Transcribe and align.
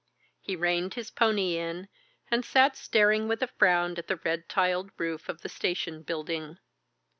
He 0.41 0.55
reined 0.55 0.95
his 0.95 1.11
pony 1.11 1.57
in, 1.57 1.87
and 2.31 2.43
sat 2.43 2.75
staring 2.75 3.27
with 3.27 3.43
a 3.43 3.47
frown 3.47 3.95
at 3.99 4.07
the 4.07 4.15
red 4.15 4.49
tiled 4.49 4.89
roof 4.97 5.29
of 5.29 5.41
the 5.41 5.47
station 5.49 6.01
building. 6.01 6.57